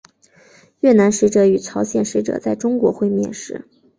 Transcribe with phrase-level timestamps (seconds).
[0.79, 3.67] 越南使者与朝鲜使者在中国会面时。